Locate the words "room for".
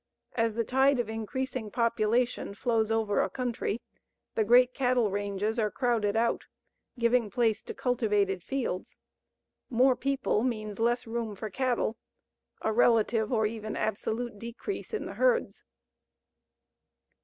11.05-11.51